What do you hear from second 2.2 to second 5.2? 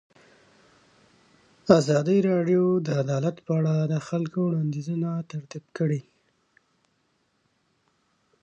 راډیو د عدالت په اړه د خلکو وړاندیزونه